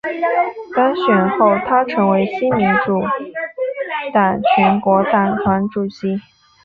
[0.75, 3.03] 当选后她成为新民主
[4.11, 6.19] 党全国党团主席。